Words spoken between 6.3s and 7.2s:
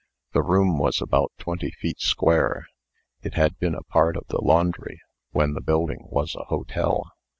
a hotel.